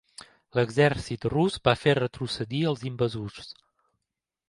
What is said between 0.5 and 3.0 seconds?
L'exèrcit rus va fer retrocedir als